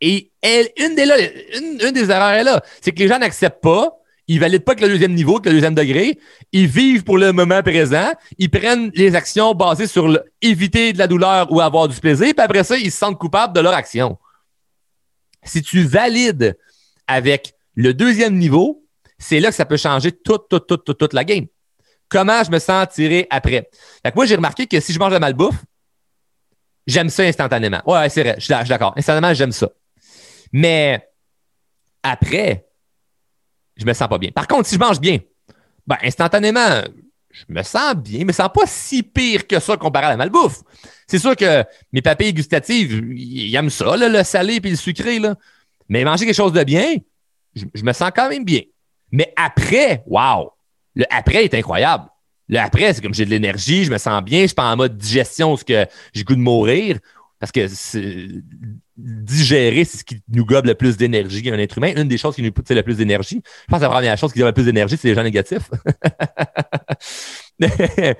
Et 0.00 0.30
une 0.44 0.94
des 0.94 2.10
erreurs 2.10 2.30
est 2.30 2.44
là, 2.44 2.62
c'est 2.80 2.92
que 2.92 3.00
les 3.00 3.08
gens 3.08 3.18
n'acceptent 3.18 3.60
pas 3.60 3.98
ils 4.28 4.38
valident 4.38 4.64
pas 4.64 4.74
que 4.74 4.82
le 4.82 4.88
deuxième 4.88 5.14
niveau, 5.14 5.40
que 5.40 5.48
le 5.48 5.54
deuxième 5.54 5.74
degré. 5.74 6.18
Ils 6.52 6.66
vivent 6.66 7.02
pour 7.02 7.16
le 7.16 7.32
moment 7.32 7.62
présent. 7.62 8.12
Ils 8.36 8.50
prennent 8.50 8.90
les 8.94 9.14
actions 9.14 9.54
basées 9.54 9.86
sur 9.86 10.20
éviter 10.42 10.92
de 10.92 10.98
la 10.98 11.06
douleur 11.06 11.50
ou 11.50 11.62
avoir 11.62 11.88
du 11.88 11.98
plaisir. 11.98 12.34
Puis 12.36 12.44
après 12.44 12.62
ça, 12.62 12.76
ils 12.76 12.92
se 12.92 12.98
sentent 12.98 13.18
coupables 13.18 13.54
de 13.54 13.60
leur 13.60 13.72
action. 13.72 14.18
Si 15.42 15.62
tu 15.62 15.82
valides 15.82 16.58
avec 17.06 17.54
le 17.74 17.94
deuxième 17.94 18.36
niveau, 18.36 18.84
c'est 19.18 19.40
là 19.40 19.48
que 19.48 19.54
ça 19.54 19.64
peut 19.64 19.78
changer 19.78 20.12
toute, 20.12 20.48
toute, 20.50 20.66
toute, 20.66 20.98
toute, 20.98 21.12
la 21.14 21.24
game. 21.24 21.46
Comment 22.10 22.44
je 22.44 22.50
me 22.50 22.58
sens 22.58 22.86
tiré 22.92 23.26
après? 23.30 23.70
Fait 24.04 24.14
moi, 24.14 24.26
j'ai 24.26 24.36
remarqué 24.36 24.66
que 24.66 24.78
si 24.78 24.92
je 24.92 24.98
mange 24.98 25.12
de 25.12 25.18
malbouffe, 25.18 25.64
j'aime 26.86 27.08
ça 27.08 27.22
instantanément. 27.22 27.80
Ouais, 27.86 28.10
c'est 28.10 28.22
vrai, 28.22 28.34
je 28.38 28.44
suis 28.44 28.68
d'accord. 28.68 28.92
Instantanément, 28.96 29.32
j'aime 29.32 29.52
ça. 29.52 29.70
Mais 30.52 31.08
après, 32.02 32.67
je 33.78 33.86
me 33.86 33.92
sens 33.94 34.08
pas 34.08 34.18
bien. 34.18 34.30
Par 34.30 34.46
contre, 34.46 34.68
si 34.68 34.74
je 34.74 34.80
mange 34.80 35.00
bien, 35.00 35.18
ben, 35.86 35.96
instantanément, 36.02 36.82
je 37.30 37.44
me 37.48 37.62
sens 37.62 37.94
bien, 37.94 38.24
mais 38.24 38.32
sens 38.32 38.50
pas 38.52 38.66
si 38.66 39.02
pire 39.02 39.46
que 39.46 39.60
ça 39.60 39.76
comparé 39.76 40.06
à 40.06 40.10
la 40.10 40.16
malbouffe. 40.16 40.60
C'est 41.06 41.18
sûr 41.18 41.36
que 41.36 41.64
mes 41.92 42.02
papilles 42.02 42.34
gustatives, 42.34 43.02
ils 43.14 43.54
aiment 43.54 43.70
ça, 43.70 43.96
le 43.96 44.22
salé 44.24 44.60
et 44.62 44.68
le 44.68 44.76
sucré. 44.76 45.18
Là. 45.18 45.36
Mais 45.88 46.04
manger 46.04 46.26
quelque 46.26 46.34
chose 46.34 46.52
de 46.52 46.64
bien, 46.64 46.96
je, 47.54 47.82
me 47.82 47.92
sens 47.92 48.10
quand 48.14 48.28
même 48.28 48.44
bien. 48.44 48.60
Mais 49.12 49.32
après, 49.36 50.02
wow! 50.06 50.52
Le 50.94 51.04
après 51.10 51.44
est 51.44 51.54
incroyable. 51.54 52.04
Le 52.48 52.58
après, 52.58 52.92
c'est 52.92 53.02
comme 53.02 53.14
j'ai 53.14 53.24
de 53.24 53.30
l'énergie, 53.30 53.84
je 53.84 53.90
me 53.90 53.98
sens 53.98 54.22
bien, 54.22 54.42
je 54.42 54.46
suis 54.48 54.54
pas 54.54 54.70
en 54.70 54.76
mode 54.76 54.96
digestion 54.96 55.50
parce 55.50 55.64
que 55.64 55.86
j'ai 56.12 56.24
goût 56.24 56.34
de 56.34 56.40
mourir. 56.40 56.98
Parce 57.40 57.52
que 57.52 57.68
digérer, 58.96 59.84
c'est 59.84 59.98
ce 59.98 60.04
qui 60.04 60.20
nous 60.28 60.44
gobe 60.44 60.66
le 60.66 60.74
plus 60.74 60.96
d'énergie 60.96 61.48
un 61.50 61.58
être 61.58 61.78
humain. 61.78 61.92
Une 61.96 62.08
des 62.08 62.18
choses 62.18 62.34
qui 62.34 62.42
nous 62.42 62.50
pousse 62.50 62.68
le 62.68 62.82
plus 62.82 62.96
d'énergie. 62.96 63.40
Je 63.44 63.66
pense 63.68 63.78
que 63.78 63.84
la 63.84 63.90
première 63.90 64.18
chose 64.18 64.32
qui 64.32 64.40
donne 64.40 64.48
le 64.48 64.54
plus 64.54 64.64
d'énergie, 64.64 64.96
c'est 65.00 65.06
les 65.08 65.14
gens 65.14 65.22
négatifs. 65.22 65.70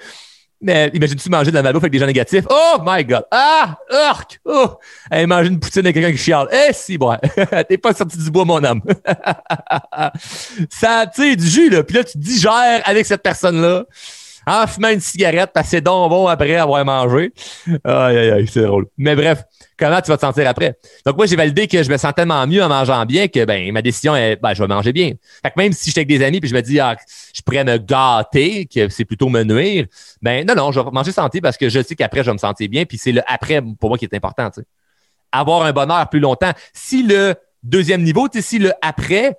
mais, 0.61 0.91
imagine-tu 0.95 1.29
manger 1.31 1.51
de 1.51 1.57
la 1.57 1.63
malbouffe 1.63 1.83
avec 1.83 1.93
des 1.93 1.99
gens 1.99 2.07
négatifs? 2.07 2.45
Oh 2.49 2.77
my 2.85 3.05
God! 3.05 3.25
Ah! 3.33 3.77
Urk! 3.91 4.41
Oh! 4.45 4.79
Hey, 5.11 5.27
manger 5.27 5.49
une 5.49 5.59
poutine 5.59 5.81
avec 5.81 5.95
quelqu'un 5.95 6.13
qui 6.13 6.19
chiale. 6.19 6.47
Eh 6.53 6.73
si, 6.73 6.97
bon! 6.97 7.17
T'es 7.69 7.79
pas 7.79 7.93
sorti 7.93 8.19
du 8.19 8.31
bois, 8.31 8.45
mon 8.45 8.63
homme. 8.63 8.83
ça, 10.71 11.07
tu 11.13 11.23
sais, 11.23 11.35
du 11.35 11.49
jus, 11.49 11.71
là. 11.71 11.83
Puis 11.83 11.97
là, 11.97 12.05
tu 12.05 12.19
digères 12.19 12.83
avec 12.85 13.05
cette 13.05 13.23
personne-là 13.23 13.85
en 14.49 14.67
fumant 14.67 14.89
une 14.89 15.01
cigarette 15.01 15.51
parce 15.53 15.67
que 15.67 15.71
c'est 15.73 15.85
bon 15.85 16.27
après 16.27 16.57
avoir 16.57 16.85
mangé. 16.85 17.33
Aïe, 17.85 18.17
aïe, 18.17 18.31
aïe, 18.31 18.47
c'est 18.51 18.63
drôle. 18.63 18.87
Mais 18.97 19.15
bref, 19.15 19.45
comment 19.79 20.01
tu 20.01 20.11
vas 20.11 20.17
te 20.17 20.23
sentir 20.23 20.49
après? 20.49 20.79
Donc, 21.05 21.17
moi, 21.17 21.27
j'ai 21.27 21.37
validé 21.37 21.69
que 21.69 21.83
je 21.83 21.91
me 21.91 21.97
sens 21.99 22.13
tellement 22.15 22.47
mieux 22.47 22.63
en 22.63 22.69
mangeant 22.69 23.05
bien 23.05 23.29
que 23.29 23.45
ben, 23.45 23.71
ma 23.73 23.83
décision 23.83 24.17
est 24.17 24.37
ben, 24.37 24.55
je 24.55 24.63
vais 24.63 24.69
manger 24.69 24.93
bien. 24.93 25.13
Fait 25.43 25.51
que 25.51 25.55
même 25.59 25.73
si 25.73 25.91
j'étais 25.91 26.01
avec 26.01 26.09
des 26.09 26.25
amis 26.25 26.41
puis 26.41 26.49
je 26.49 26.55
me 26.55 26.63
dis 26.63 26.81
ah, 26.81 26.97
je 27.35 27.43
pourrais 27.43 27.65
me 27.65 27.77
gâter, 27.77 28.67
que 28.67 28.89
c'est 28.89 29.05
plutôt 29.05 29.29
me 29.29 29.45
nuire, 29.45 29.87
ben 30.23 30.47
non, 30.47 30.55
non, 30.55 30.73
je 30.73 30.81
vais 30.81 30.91
manger 30.91 31.13
santé 31.13 31.41
parce 31.41 31.57
que 31.57 31.69
je 31.69 31.83
sais 31.83 31.95
qu'après, 31.95 32.21
je 32.21 32.31
vais 32.31 32.35
me 32.35 32.39
sentir 32.39 32.69
bien, 32.69 32.85
puis 32.85 32.97
c'est 32.97 33.13
le 33.13 33.23
après 33.27 33.61
pour 33.79 33.91
moi 33.91 33.99
qui 33.99 34.07
est 34.07 34.15
important. 34.15 34.51
Avoir 35.31 35.63
un 35.65 35.73
bonheur 35.73 36.09
plus 36.09 36.21
longtemps. 36.21 36.53
Si 36.73 37.03
le 37.03 37.35
deuxième 37.63 38.03
niveau, 38.03 38.29
si 38.33 38.59
le 38.59 38.73
après 38.81 39.37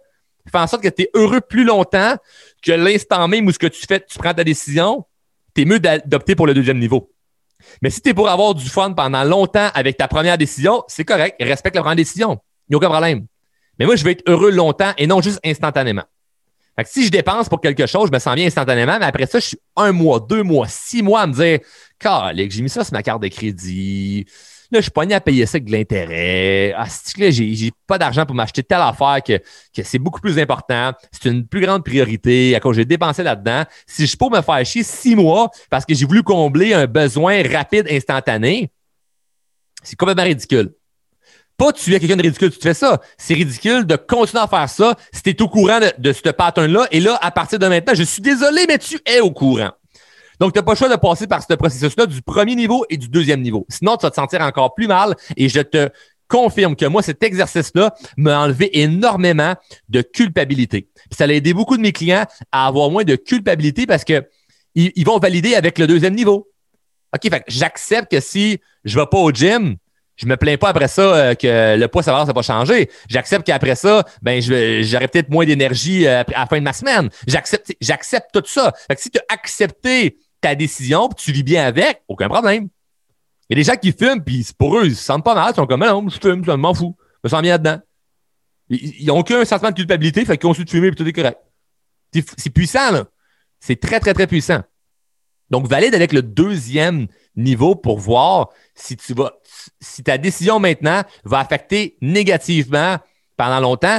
fait 0.49 0.57
en 0.57 0.67
sorte 0.67 0.83
que 0.83 0.89
tu 0.89 1.03
es 1.03 1.09
heureux 1.13 1.41
plus 1.41 1.63
longtemps 1.63 2.15
que 2.61 2.71
l'instant 2.71 3.27
même 3.27 3.47
où 3.47 3.51
ce 3.51 3.59
que 3.59 3.67
tu 3.67 3.85
fais, 3.87 3.99
tu 3.99 4.17
prends 4.17 4.33
ta 4.33 4.43
décision, 4.43 5.05
tu 5.55 5.61
es 5.61 5.65
mieux 5.65 5.79
d'opter 5.79 6.35
pour 6.35 6.47
le 6.47 6.53
deuxième 6.53 6.79
niveau. 6.79 7.11
Mais 7.81 7.89
si 7.89 8.01
tu 8.01 8.09
es 8.09 8.13
pour 8.13 8.29
avoir 8.29 8.55
du 8.55 8.67
fun 8.69 8.93
pendant 8.93 9.23
longtemps 9.23 9.69
avec 9.73 9.97
ta 9.97 10.07
première 10.07 10.37
décision, 10.37 10.83
c'est 10.87 11.05
correct, 11.05 11.35
respecte 11.39 11.75
la 11.75 11.81
première 11.81 11.97
décision. 11.97 12.39
Il 12.67 12.71
n'y 12.71 12.75
a 12.75 12.77
aucun 12.77 12.89
problème. 12.89 13.25
Mais 13.77 13.85
moi, 13.85 13.95
je 13.95 14.03
veux 14.03 14.11
être 14.11 14.23
heureux 14.27 14.51
longtemps 14.51 14.91
et 14.97 15.07
non 15.07 15.21
juste 15.21 15.39
instantanément. 15.43 16.03
Si 16.85 17.05
je 17.05 17.11
dépense 17.11 17.49
pour 17.49 17.59
quelque 17.59 17.85
chose, 17.87 18.07
je 18.07 18.13
me 18.13 18.19
sens 18.19 18.35
bien 18.35 18.45
instantanément, 18.45 18.97
mais 18.99 19.05
après 19.05 19.25
ça, 19.25 19.39
je 19.39 19.47
suis 19.47 19.59
un 19.75 19.91
mois, 19.91 20.19
deux 20.19 20.43
mois, 20.43 20.67
six 20.69 21.01
mois 21.01 21.21
à 21.21 21.27
me 21.27 21.33
dire, 21.33 21.59
j'ai 22.49 22.61
mis 22.61 22.69
ça 22.69 22.85
sur 22.85 22.93
ma 22.93 23.03
carte 23.03 23.21
de 23.21 23.27
crédit, 23.27 24.25
Là, 24.71 24.79
je 24.79 24.83
suis 24.83 24.91
pogné 24.91 25.15
à 25.15 25.21
payer 25.21 25.47
ça 25.47 25.55
avec 25.55 25.65
de 25.65 25.71
l'intérêt. 25.71 26.73
Ah, 26.77 26.85
là, 27.17 27.31
j'ai, 27.31 27.71
pas 27.87 27.97
d'argent 27.97 28.25
pour 28.25 28.35
m'acheter 28.35 28.61
telle 28.61 28.81
affaire 28.81 29.17
que, 29.25 29.39
que 29.75 29.83
c'est 29.83 29.97
beaucoup 29.97 30.21
plus 30.21 30.37
important. 30.37 30.91
C'est 31.11 31.29
une 31.29 31.47
plus 31.47 31.61
grande 31.61 31.83
priorité. 31.83 32.55
À 32.55 32.59
cause 32.59 32.75
j'ai 32.75 32.85
dépensé 32.85 33.23
là-dedans. 33.23 33.63
Si 33.87 34.05
je 34.05 34.15
peux 34.15 34.29
me 34.29 34.41
faire 34.41 34.63
chier 34.65 34.83
six 34.83 35.15
mois 35.15 35.49
parce 35.71 35.85
que 35.85 35.95
j'ai 35.95 36.05
voulu 36.05 36.21
combler 36.21 36.73
un 36.73 36.85
besoin 36.85 37.41
rapide, 37.51 37.87
instantané, 37.89 38.69
c'est 39.81 39.95
complètement 39.95 40.23
ridicule. 40.23 40.73
Pas 41.57 41.73
tuer 41.73 41.99
quelqu'un 41.99 42.15
de 42.15 42.21
ridicule, 42.21 42.51
tu 42.51 42.59
te 42.59 42.63
fais 42.63 42.75
ça. 42.75 43.01
C'est 43.17 43.33
ridicule 43.33 43.85
de 43.85 43.95
continuer 43.95 44.43
à 44.43 44.47
faire 44.47 44.69
ça 44.69 44.95
si 45.11 45.23
tu 45.23 45.31
es 45.31 45.41
au 45.41 45.49
courant 45.49 45.79
de, 45.79 45.91
de 45.97 46.13
ce 46.13 46.29
pattern-là. 46.29 46.87
Et 46.91 46.99
là, 46.99 47.17
à 47.21 47.31
partir 47.31 47.57
de 47.57 47.67
maintenant, 47.67 47.95
je 47.95 48.03
suis 48.03 48.21
désolé, 48.21 48.65
mais 48.67 48.77
tu 48.77 48.99
es 49.05 49.19
au 49.19 49.31
courant. 49.31 49.71
Donc, 50.39 50.53
tu 50.53 50.59
n'as 50.59 50.63
pas 50.63 50.71
le 50.71 50.77
choix 50.77 50.89
de 50.89 50.95
passer 50.95 51.27
par 51.27 51.43
ce 51.43 51.53
processus-là 51.53 52.05
du 52.05 52.21
premier 52.21 52.55
niveau 52.55 52.85
et 52.89 52.97
du 52.97 53.09
deuxième 53.09 53.41
niveau. 53.41 53.65
Sinon, 53.69 53.97
tu 53.97 54.05
vas 54.05 54.09
te 54.09 54.15
sentir 54.15 54.41
encore 54.41 54.73
plus 54.73 54.87
mal 54.87 55.15
et 55.35 55.49
je 55.49 55.59
te 55.59 55.89
confirme 56.29 56.75
que 56.75 56.85
moi, 56.85 57.01
cet 57.01 57.21
exercice-là 57.23 57.93
m'a 58.15 58.39
enlevé 58.39 58.79
énormément 58.79 59.55
de 59.89 60.01
culpabilité. 60.01 60.87
Puis 60.93 61.17
ça 61.17 61.25
a 61.25 61.27
aidé 61.27 61.53
beaucoup 61.53 61.75
de 61.75 61.81
mes 61.81 61.91
clients 61.91 62.25
à 62.51 62.67
avoir 62.67 62.89
moins 62.89 63.03
de 63.03 63.15
culpabilité 63.15 63.85
parce 63.85 64.05
que 64.05 64.23
ils, 64.75 65.03
vont 65.03 65.17
valider 65.17 65.55
avec 65.55 65.77
le 65.77 65.87
deuxième 65.87 66.13
niveau. 66.13 66.47
OK, 67.13 67.29
fait 67.29 67.43
j'accepte 67.47 68.11
que 68.11 68.19
si 68.19 68.59
je 68.85 68.97
ne 68.97 69.01
vais 69.01 69.07
pas 69.07 69.17
au 69.17 69.31
gym, 69.31 69.75
je 70.15 70.25
me 70.27 70.37
plains 70.37 70.57
pas 70.57 70.69
après 70.69 70.87
ça 70.87 71.01
euh, 71.01 71.33
que 71.33 71.75
le 71.75 71.87
poids 71.87 72.03
ça 72.03 72.23
va 72.23 72.41
changer. 72.41 72.89
J'accepte 73.09 73.45
qu'après 73.47 73.75
ça, 73.75 74.05
ben 74.21 74.39
j'aurai 74.41 75.07
peut-être 75.07 75.29
moins 75.29 75.45
d'énergie 75.45 76.05
euh, 76.05 76.21
à 76.21 76.41
la 76.41 76.45
fin 76.45 76.59
de 76.59 76.63
ma 76.63 76.73
semaine. 76.73 77.09
J'accepte 77.27 77.73
j'accepte 77.81 78.29
tout 78.31 78.43
ça. 78.45 78.71
Fait 78.87 78.95
que 78.95 79.01
si 79.01 79.09
tu 79.09 79.17
as 79.17 79.33
accepté 79.33 80.17
ta 80.41 80.55
décision, 80.55 81.09
puis 81.09 81.25
tu 81.25 81.31
vis 81.31 81.43
bien 81.43 81.65
avec, 81.65 82.01
aucun 82.07 82.29
problème. 82.29 82.69
Il 83.49 83.57
y 83.57 83.59
a 83.59 83.63
des 83.63 83.71
gens 83.71 83.77
qui 83.77 83.91
fument, 83.91 84.23
puis 84.23 84.47
pour 84.57 84.77
eux, 84.77 84.85
ils 84.85 84.95
se 84.95 85.03
sentent 85.03 85.23
pas 85.23 85.33
mal. 85.33 85.51
Ils 85.51 85.55
sont 85.55 85.65
comme, 85.65 85.79
non, 85.79 86.07
je 86.07 86.19
fume, 86.19 86.45
je 86.45 86.51
m'en 86.51 86.73
fous. 86.73 86.95
Je 87.23 87.27
me 87.27 87.29
sens 87.29 87.41
bien 87.41 87.53
là-dedans. 87.53 87.79
Ils 88.69 89.07
n'ont 89.07 89.17
aucun 89.17 89.43
sentiment 89.43 89.71
de 89.71 89.75
culpabilité, 89.75 90.23
fait 90.23 90.37
qu'ils 90.37 90.47
continuent 90.47 90.65
de 90.65 90.69
fumer, 90.69 90.91
puis 90.91 90.97
tout 90.97 91.07
est 91.07 91.13
correct. 91.13 91.39
C'est 92.37 92.51
puissant, 92.51 92.91
là. 92.91 93.05
C'est 93.59 93.79
très, 93.79 93.99
très, 93.99 94.13
très 94.13 94.27
puissant. 94.27 94.61
Donc, 95.49 95.67
valide 95.67 95.95
avec 95.95 96.13
le 96.13 96.21
deuxième 96.21 97.07
niveau 97.35 97.75
pour 97.75 97.97
voir 97.97 98.49
si 98.75 98.95
tu 98.95 99.13
vas, 99.13 99.33
si 99.79 100.03
ta 100.03 100.17
décision 100.17 100.59
maintenant 100.59 101.03
va 101.23 101.39
affecter 101.39 101.97
négativement 102.01 102.97
pendant 103.35 103.59
longtemps 103.59 103.97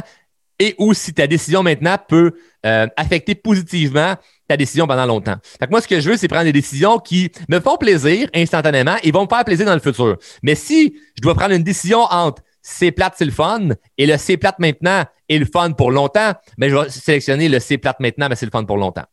et 0.60 0.76
ou 0.78 0.94
si 0.94 1.12
ta 1.12 1.26
décision 1.26 1.62
maintenant 1.62 1.96
peut 1.98 2.32
euh, 2.66 2.86
affecter 2.96 3.34
positivement 3.34 4.16
ta 4.50 4.56
décision 4.56 4.88
pendant 4.88 5.06
longtemps. 5.06 5.36
Fait 5.42 5.66
que 5.66 5.70
moi, 5.70 5.80
ce 5.80 5.86
que 5.86 6.00
je 6.00 6.10
veux, 6.10 6.16
c'est 6.16 6.26
prendre 6.26 6.44
des 6.44 6.52
décisions 6.52 6.98
qui 6.98 7.30
me 7.48 7.60
font 7.60 7.76
plaisir 7.76 8.28
instantanément 8.34 8.96
et 9.04 9.12
vont 9.12 9.22
me 9.22 9.28
faire 9.28 9.44
plaisir 9.44 9.64
dans 9.64 9.74
le 9.74 9.80
futur. 9.80 10.16
Mais 10.42 10.56
si 10.56 10.96
je 11.16 11.22
dois 11.22 11.36
prendre 11.36 11.54
une 11.54 11.62
décision 11.62 12.00
entre 12.00 12.42
c'est 12.60 12.90
plate, 12.90 13.14
c'est 13.16 13.24
le 13.24 13.30
fun, 13.30 13.68
et 13.96 14.06
le 14.06 14.16
c'est 14.18 14.36
plate 14.36 14.58
maintenant 14.58 15.04
est 15.28 15.38
le 15.38 15.46
fun 15.46 15.70
pour 15.70 15.92
longtemps, 15.92 16.32
mais 16.58 16.68
je 16.68 16.76
vais 16.76 16.90
sélectionner 16.90 17.48
le 17.48 17.60
c'est 17.60 17.78
plate 17.78 18.00
maintenant, 18.00 18.28
mais 18.28 18.34
c'est 18.34 18.44
le 18.44 18.50
fun 18.50 18.64
pour 18.64 18.76
longtemps. 18.76 19.06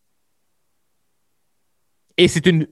Et 2.18 2.28
c'est 2.28 2.46
une 2.48 2.68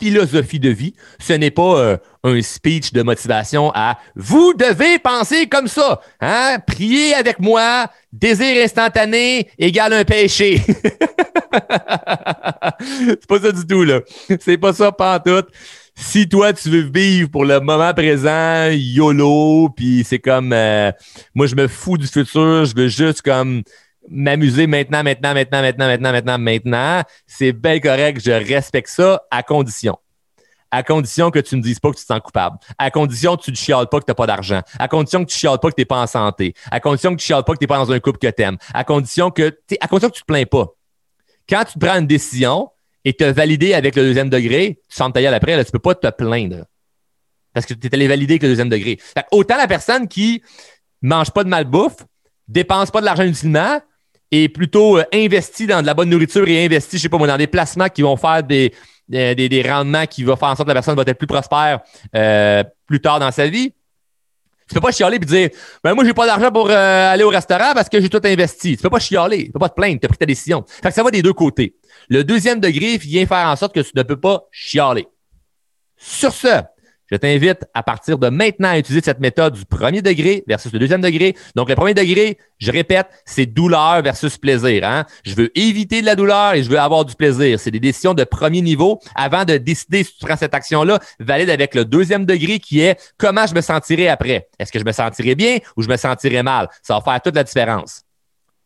philosophie 0.00 0.58
de 0.58 0.70
vie. 0.70 0.94
Ce 1.18 1.34
n'est 1.34 1.50
pas 1.50 1.78
euh, 1.78 1.96
un 2.24 2.40
speech 2.40 2.92
de 2.92 3.02
motivation 3.02 3.70
à 3.74 3.98
vous 4.14 4.54
devez 4.54 4.98
penser 4.98 5.48
comme 5.48 5.68
ça. 5.68 6.00
Hein? 6.20 6.58
Priez 6.66 7.14
avec 7.14 7.40
moi, 7.40 7.90
désir 8.10 8.64
instantané 8.64 9.50
égale 9.58 9.92
un 9.92 10.04
péché. 10.04 10.62
c'est 12.80 13.26
pas 13.26 13.40
ça 13.40 13.52
du 13.52 13.66
tout, 13.66 13.84
là. 13.84 14.00
C'est 14.40 14.58
pas 14.58 14.72
ça, 14.72 14.92
pas 14.92 15.20
tout. 15.20 15.44
Si 15.94 16.28
toi, 16.28 16.52
tu 16.52 16.68
veux 16.68 16.90
vivre 16.90 17.30
pour 17.30 17.44
le 17.44 17.58
moment 17.60 17.94
présent, 17.94 18.68
YOLO, 18.70 19.70
puis 19.74 20.04
c'est 20.04 20.18
comme, 20.18 20.52
euh, 20.52 20.92
moi, 21.34 21.46
je 21.46 21.54
me 21.54 21.68
fous 21.68 21.96
du 21.96 22.06
futur, 22.06 22.66
je 22.66 22.74
veux 22.74 22.88
juste 22.88 23.22
comme 23.22 23.62
m'amuser 24.08 24.66
maintenant, 24.66 25.02
maintenant, 25.02 25.34
maintenant, 25.34 25.62
maintenant, 25.62 25.86
maintenant, 25.86 26.12
maintenant, 26.12 26.38
maintenant. 26.38 27.02
C'est 27.26 27.52
bien 27.52 27.80
correct, 27.80 28.20
je 28.24 28.30
respecte 28.30 28.88
ça 28.88 29.22
à 29.30 29.42
condition. 29.42 29.96
À 30.70 30.82
condition 30.82 31.30
que 31.30 31.38
tu 31.38 31.56
ne 31.56 31.62
dises 31.62 31.78
pas 31.78 31.90
que 31.90 31.96
tu 31.96 32.02
te 32.02 32.06
sens 32.06 32.20
coupable. 32.20 32.58
À 32.76 32.90
condition 32.90 33.36
que 33.36 33.42
tu 33.42 33.50
ne 33.50 33.56
chiales 33.56 33.86
pas 33.88 34.00
que 34.00 34.04
tu 34.04 34.10
n'as 34.10 34.14
pas 34.14 34.26
d'argent. 34.26 34.60
À 34.78 34.88
condition 34.88 35.24
que 35.24 35.30
tu 35.30 35.36
ne 35.36 35.38
chiales 35.38 35.58
pas 35.58 35.70
que 35.70 35.74
tu 35.74 35.80
n'es 35.80 35.86
pas 35.86 36.02
en 36.02 36.06
santé. 36.06 36.54
À 36.70 36.80
condition 36.80 37.10
que 37.10 37.16
tu 37.16 37.22
ne 37.22 37.26
chiales 37.26 37.44
pas 37.44 37.52
que 37.54 37.58
tu 37.58 37.62
n'es 37.64 37.68
pas 37.68 37.78
dans 37.78 37.92
un 37.92 38.00
couple 38.00 38.18
que 38.18 38.26
tu 38.26 38.42
aimes. 38.42 38.58
À 38.74 38.84
condition 38.84 39.30
que, 39.30 39.58
à 39.80 39.88
condition 39.88 40.10
que 40.10 40.14
tu 40.16 40.22
te 40.22 40.26
plains 40.26 40.44
pas. 40.44 40.66
Quand 41.48 41.64
tu 41.64 41.78
prends 41.78 41.98
une 41.98 42.06
décision 42.06 42.70
et 43.04 43.12
te 43.12 43.24
valider 43.24 43.74
avec 43.74 43.96
le 43.96 44.02
deuxième 44.02 44.30
degré, 44.30 44.80
tu 44.88 44.96
sens 44.96 45.12
ta 45.12 45.20
après, 45.32 45.56
là, 45.56 45.64
tu 45.64 45.70
peux 45.70 45.78
pas 45.78 45.94
te 45.94 46.08
plaindre. 46.10 46.64
Parce 47.52 47.66
que 47.66 47.74
tu 47.74 47.86
es 47.86 47.94
allé 47.94 48.08
valider 48.08 48.34
avec 48.34 48.42
le 48.42 48.48
deuxième 48.48 48.68
degré. 48.68 48.98
autant 49.30 49.56
la 49.56 49.66
personne 49.66 50.08
qui 50.08 50.42
mange 51.02 51.30
pas 51.30 51.44
de 51.44 51.48
malbouffe, 51.48 51.96
dépense 52.48 52.90
pas 52.90 53.00
de 53.00 53.06
l'argent 53.06 53.22
inutilement, 53.22 53.80
et 54.30 54.48
plutôt 54.48 54.98
euh, 54.98 55.04
investi 55.12 55.66
dans 55.66 55.80
de 55.82 55.86
la 55.86 55.94
bonne 55.94 56.10
nourriture 56.10 56.46
et 56.48 56.64
investi, 56.64 56.96
je 56.96 57.02
sais 57.02 57.08
pas 57.08 57.18
moi, 57.18 57.26
dans 57.26 57.36
des 57.36 57.46
placements 57.46 57.88
qui 57.88 58.02
vont 58.02 58.16
faire 58.16 58.42
des, 58.42 58.74
des, 59.08 59.34
des, 59.34 59.62
rendements 59.62 60.06
qui 60.06 60.24
vont 60.24 60.36
faire 60.36 60.48
en 60.48 60.56
sorte 60.56 60.66
que 60.68 60.70
la 60.70 60.74
personne 60.74 60.96
va 60.96 61.02
être 61.06 61.18
plus 61.18 61.26
prospère 61.26 61.80
euh, 62.14 62.64
plus 62.86 63.00
tard 63.00 63.20
dans 63.20 63.30
sa 63.30 63.46
vie. 63.46 63.72
Tu 64.68 64.74
peux 64.74 64.80
pas 64.80 64.90
chialer 64.90 65.16
et 65.16 65.20
dire 65.20 65.50
ben 65.82 65.94
moi 65.94 66.04
j'ai 66.04 66.12
pas 66.12 66.26
d'argent 66.26 66.50
pour 66.50 66.68
euh, 66.68 67.12
aller 67.12 67.22
au 67.22 67.28
restaurant 67.28 67.72
parce 67.72 67.88
que 67.88 68.00
j'ai 68.00 68.08
tout 68.08 68.20
investi. 68.24 68.76
Tu 68.76 68.82
peux 68.82 68.90
pas 68.90 68.98
chialer, 68.98 69.46
tu 69.46 69.52
peux 69.52 69.60
pas 69.60 69.68
te 69.68 69.74
plaindre, 69.74 70.00
tu 70.00 70.06
as 70.06 70.08
pris 70.08 70.18
ta 70.18 70.26
décision. 70.26 70.64
Fait 70.66 70.88
que 70.88 70.94
ça 70.94 71.04
va 71.04 71.10
des 71.10 71.22
deux 71.22 71.32
côtés. 71.32 71.76
Le 72.08 72.24
deuxième 72.24 72.58
degré 72.58 72.96
vient 72.96 73.26
faire 73.26 73.46
en 73.46 73.54
sorte 73.56 73.74
que 73.74 73.80
tu 73.80 73.92
ne 73.94 74.02
peux 74.02 74.18
pas 74.18 74.46
chialer. 74.50 75.06
Sur 75.96 76.32
ce, 76.32 76.62
je 77.10 77.16
t'invite 77.16 77.64
à 77.74 77.82
partir 77.82 78.18
de 78.18 78.28
maintenant 78.28 78.70
à 78.70 78.78
utiliser 78.78 79.04
cette 79.04 79.20
méthode 79.20 79.54
du 79.54 79.64
premier 79.64 80.02
degré 80.02 80.44
versus 80.46 80.72
le 80.72 80.78
deuxième 80.78 81.00
degré. 81.00 81.36
Donc, 81.54 81.68
le 81.68 81.74
premier 81.74 81.94
degré, 81.94 82.38
je 82.58 82.72
répète, 82.72 83.06
c'est 83.24 83.46
douleur 83.46 84.02
versus 84.02 84.36
plaisir. 84.38 84.84
Hein? 84.84 85.04
Je 85.24 85.34
veux 85.34 85.56
éviter 85.58 86.00
de 86.00 86.06
la 86.06 86.16
douleur 86.16 86.54
et 86.54 86.62
je 86.62 86.70
veux 86.70 86.78
avoir 86.78 87.04
du 87.04 87.14
plaisir. 87.14 87.60
C'est 87.60 87.70
des 87.70 87.80
décisions 87.80 88.14
de 88.14 88.24
premier 88.24 88.62
niveau. 88.62 88.98
Avant 89.14 89.44
de 89.44 89.56
décider 89.56 90.04
si 90.04 90.16
tu 90.16 90.24
prends 90.24 90.36
cette 90.36 90.54
action-là, 90.54 90.98
valide 91.20 91.50
avec 91.50 91.74
le 91.74 91.84
deuxième 91.84 92.24
degré 92.24 92.58
qui 92.58 92.80
est 92.80 92.98
comment 93.18 93.46
je 93.46 93.54
me 93.54 93.60
sentirai 93.60 94.08
après. 94.08 94.48
Est-ce 94.58 94.72
que 94.72 94.78
je 94.78 94.84
me 94.84 94.92
sentirai 94.92 95.34
bien 95.34 95.58
ou 95.76 95.82
je 95.82 95.88
me 95.88 95.96
sentirai 95.96 96.42
mal? 96.42 96.68
Ça 96.82 96.94
va 96.94 97.00
faire 97.00 97.20
toute 97.20 97.36
la 97.36 97.44
différence. 97.44 98.05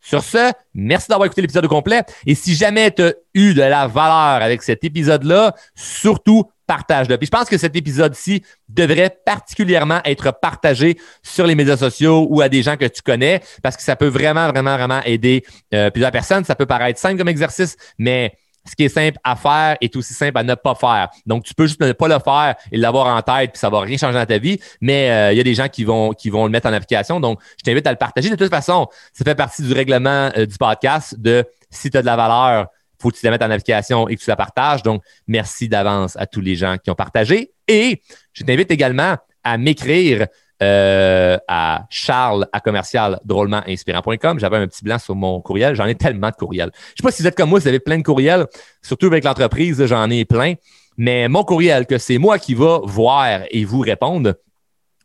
Sur 0.00 0.24
ce, 0.24 0.52
merci 0.74 1.08
d'avoir 1.08 1.26
écouté 1.26 1.42
l'épisode 1.42 1.66
complet. 1.66 2.02
Et 2.26 2.34
si 2.34 2.54
jamais 2.54 2.90
tu 2.90 3.02
as 3.02 3.12
eu 3.34 3.54
de 3.54 3.60
la 3.60 3.86
valeur 3.86 4.42
avec 4.42 4.62
cet 4.62 4.82
épisode-là, 4.84 5.54
surtout 5.74 6.44
partage-le. 6.66 7.18
Puis 7.18 7.26
je 7.26 7.30
pense 7.30 7.48
que 7.48 7.58
cet 7.58 7.74
épisode-ci 7.74 8.42
devrait 8.68 9.14
particulièrement 9.26 10.00
être 10.04 10.32
partagé 10.40 10.96
sur 11.22 11.46
les 11.46 11.56
médias 11.56 11.76
sociaux 11.76 12.28
ou 12.30 12.40
à 12.40 12.48
des 12.48 12.62
gens 12.62 12.76
que 12.76 12.84
tu 12.84 13.02
connais 13.02 13.40
parce 13.62 13.76
que 13.76 13.82
ça 13.82 13.96
peut 13.96 14.06
vraiment, 14.06 14.48
vraiment, 14.48 14.76
vraiment 14.76 15.02
aider 15.04 15.44
euh, 15.74 15.90
plusieurs 15.90 16.12
personnes. 16.12 16.44
Ça 16.44 16.54
peut 16.54 16.66
paraître 16.66 17.00
simple 17.00 17.18
comme 17.18 17.28
exercice, 17.28 17.76
mais 17.98 18.32
ce 18.70 18.76
qui 18.76 18.84
est 18.84 18.88
simple 18.88 19.18
à 19.24 19.34
faire 19.34 19.76
est 19.80 19.96
aussi 19.96 20.14
simple 20.14 20.38
à 20.38 20.44
ne 20.44 20.54
pas 20.54 20.76
faire. 20.76 21.08
Donc, 21.26 21.42
tu 21.42 21.54
peux 21.54 21.66
juste 21.66 21.80
ne 21.80 21.90
pas 21.90 22.06
le 22.06 22.20
faire 22.20 22.54
et 22.70 22.76
l'avoir 22.76 23.08
en 23.08 23.20
tête, 23.20 23.50
puis 23.50 23.58
ça 23.58 23.68
va 23.68 23.80
rien 23.80 23.96
changer 23.96 24.16
dans 24.16 24.26
ta 24.26 24.38
vie. 24.38 24.60
Mais 24.80 25.10
euh, 25.10 25.32
il 25.32 25.38
y 25.38 25.40
a 25.40 25.42
des 25.42 25.54
gens 25.54 25.66
qui 25.66 25.82
vont 25.82 26.12
qui 26.12 26.30
vont 26.30 26.44
le 26.44 26.52
mettre 26.52 26.68
en 26.68 26.72
application. 26.72 27.18
Donc, 27.18 27.40
je 27.58 27.64
t'invite 27.64 27.84
à 27.88 27.90
le 27.90 27.96
partager. 27.96 28.30
De 28.30 28.36
toute 28.36 28.48
façon, 28.48 28.86
ça 29.12 29.24
fait 29.24 29.34
partie 29.34 29.62
du 29.62 29.72
règlement 29.72 30.30
euh, 30.36 30.46
du 30.46 30.56
podcast 30.56 31.18
de 31.18 31.44
si 31.68 31.90
tu 31.90 31.98
as 31.98 32.02
de 32.02 32.06
la 32.06 32.14
valeur, 32.14 32.68
faut 33.00 33.10
que 33.10 33.16
tu 33.16 33.24
la 33.24 33.32
mettes 33.32 33.42
en 33.42 33.50
application 33.50 34.08
et 34.08 34.14
que 34.14 34.22
tu 34.22 34.30
la 34.30 34.36
partages. 34.36 34.84
Donc, 34.84 35.02
merci 35.26 35.68
d'avance 35.68 36.16
à 36.16 36.26
tous 36.26 36.40
les 36.40 36.54
gens 36.54 36.76
qui 36.78 36.90
ont 36.90 36.94
partagé. 36.94 37.50
Et 37.66 38.00
je 38.32 38.44
t'invite 38.44 38.70
également 38.70 39.16
à 39.42 39.58
m'écrire 39.58 40.28
euh, 40.62 41.38
à 41.48 41.86
charles 41.90 42.46
à 42.52 42.60
commercial 42.60 43.18
drôlement 43.24 43.62
inspirant.com. 43.66 44.38
J'avais 44.38 44.58
un 44.58 44.66
petit 44.66 44.84
blanc 44.84 44.98
sur 44.98 45.14
mon 45.14 45.40
courriel. 45.40 45.74
J'en 45.74 45.86
ai 45.86 45.94
tellement 45.94 46.28
de 46.28 46.34
courriels. 46.34 46.70
Je 46.74 47.02
sais 47.02 47.02
pas 47.02 47.10
si 47.10 47.22
vous 47.22 47.28
êtes 47.28 47.36
comme 47.36 47.50
moi, 47.50 47.58
vous 47.58 47.68
avez 47.68 47.80
plein 47.80 47.98
de 47.98 48.02
courriels, 48.02 48.46
surtout 48.82 49.06
avec 49.06 49.24
l'entreprise, 49.24 49.84
j'en 49.86 50.10
ai 50.10 50.24
plein. 50.24 50.54
Mais 50.96 51.28
mon 51.28 51.44
courriel, 51.44 51.86
que 51.86 51.98
c'est 51.98 52.18
moi 52.18 52.38
qui 52.38 52.54
va 52.54 52.80
voir 52.84 53.40
et 53.50 53.64
vous 53.64 53.80
répondre, 53.80 54.34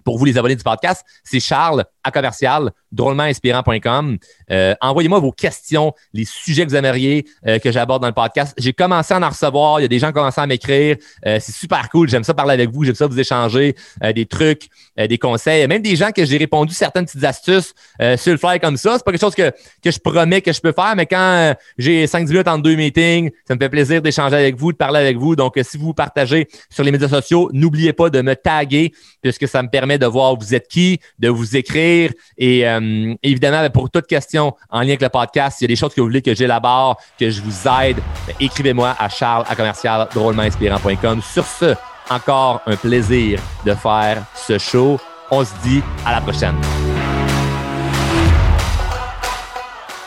pour 0.04 0.18
vous 0.18 0.26
les 0.26 0.38
abonnés 0.38 0.56
du 0.56 0.64
podcast, 0.64 1.06
c'est 1.24 1.40
charles 1.40 1.86
à 2.06 2.12
commercial 2.12 2.72
drôlementinspirant.com. 2.92 4.18
Euh, 4.52 4.74
envoyez-moi 4.80 5.20
vos 5.20 5.32
questions, 5.32 5.94
les 6.14 6.24
sujets 6.24 6.66
que 6.66 6.70
vous 6.70 6.76
aimeriez 6.76 7.26
euh, 7.48 7.60
que 7.60 7.72
j'aborde 7.72 8.02
dans 8.02 8.08
le 8.08 8.14
podcast. 8.14 8.56
J'ai 8.58 8.74
commencé 8.74 9.14
à 9.14 9.20
en 9.20 9.30
recevoir. 9.30 9.80
Il 9.80 9.84
y 9.84 9.86
a 9.86 9.90
des 9.90 10.00
gens 10.00 10.08
qui 10.08 10.20
ont 10.20 10.22
commencé 10.22 10.40
à 10.40 10.48
m'écrire. 10.48 10.96
Euh, 11.26 11.40
c'est 11.42 11.52
super 11.52 11.90
cool. 11.90 12.08
J'aime 12.08 12.24
ça 12.24 12.34
parler 12.34 12.54
avec 12.54 12.70
vous. 12.70 12.84
J'aime 12.86 12.96
ça 12.96 13.08
vous 13.08 13.20
échanger 13.20 13.76
des 14.16 14.26
trucs, 14.26 14.70
des 14.98 15.18
conseils. 15.18 15.68
Même 15.68 15.82
des 15.82 15.96
gens 15.96 16.12
que 16.12 16.24
j'ai 16.24 16.38
répondu 16.38 16.74
certaines 16.74 17.06
petites 17.06 17.24
astuces 17.24 17.74
sur 18.18 18.32
le 18.32 18.38
fly 18.38 18.60
comme 18.60 18.78
ça. 18.78 18.94
C'est 18.98 19.04
pas 19.04 19.12
quelque 19.12 19.22
chose 19.22 19.36
que, 19.36 19.52
que 19.84 19.92
je 19.92 20.00
promets 20.00 20.42
que 20.42 20.54
je 20.54 20.62
peux 20.62 20.72
faire, 20.72 20.96
mais 20.96 21.06
quand 21.06 21.56
j'ai 21.78 22.06
5 22.06 22.28
minutes 22.28 22.48
entre 22.48 22.62
deux 22.62 22.76
meetings, 22.76 23.32
ça 23.48 23.56
me 23.56 23.60
fait 23.60 23.70
plaisir 23.70 24.02
d'échanger 24.02 24.36
avec 24.36 24.56
vous, 24.56 24.72
de 24.72 24.78
parler 24.78 25.00
avec 25.00 25.18
vous. 25.18 25.36
Donc, 25.36 25.60
si 25.64 25.78
vous 25.78 25.94
partagez 25.94 26.48
sur 26.70 26.84
les 26.84 26.92
médias 26.92 27.10
sociaux, 27.10 27.50
n'oubliez 27.54 27.94
pas 27.94 28.10
de 28.10 28.22
me 28.22 28.36
taguer 28.36 28.94
puisque 29.22 29.48
ça 29.48 29.64
me 29.64 29.70
permet 29.70 29.98
de 29.98 30.06
voir 30.06 30.36
vous 30.36 30.54
êtes 30.54 30.68
qui, 30.68 31.00
de 31.20 31.30
vous 31.30 31.56
écrire 31.56 31.95
et 32.38 32.68
euh, 32.68 33.14
évidemment, 33.24 33.62
ben, 33.62 33.70
pour 33.70 33.90
toute 33.90 34.08
question 34.08 34.56
en 34.70 34.80
lien 34.82 34.90
avec 34.90 35.02
le 35.02 35.10
podcast, 35.10 35.58
s'il 35.58 35.66
y 35.66 35.72
a 35.72 35.74
des 35.74 35.75
choses 35.75 35.94
que 35.94 36.02
vous 36.02 36.08
voulez 36.08 36.22
que 36.22 36.36
j'élabore, 36.36 37.00
que 37.20 37.30
je 37.30 37.42
vous 37.42 37.68
aide, 37.82 37.98
ben, 38.28 38.36
écrivez-moi 38.40 38.96
à 38.98 39.10
charles 39.10 39.46
à 39.48 39.56
commercial 39.56 40.08
drôlementinspirant.com. 40.14 41.22
Sur 41.22 41.46
ce, 41.46 41.75
encore 42.10 42.62
un 42.66 42.75
plaisir 42.75 43.40
de 43.66 43.74
faire 43.74 44.24
ce 44.36 44.58
show. 44.58 45.00
On 45.32 45.44
se 45.44 45.52
dit 45.64 45.82
à 46.06 46.12
la 46.12 46.22
prochaine. 46.22 46.56